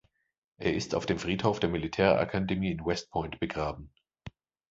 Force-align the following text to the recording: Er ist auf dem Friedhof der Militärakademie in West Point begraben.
Er 0.57 0.73
ist 0.73 0.95
auf 0.95 1.05
dem 1.05 1.19
Friedhof 1.19 1.59
der 1.59 1.69
Militärakademie 1.69 2.71
in 2.71 2.83
West 2.87 3.11
Point 3.11 3.39
begraben. 3.39 3.93